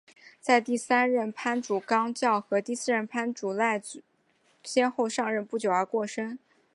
[0.41, 4.01] 在第三任藩主纲教和第四任藩主赖织
[4.63, 6.39] 先后上任不久而过身。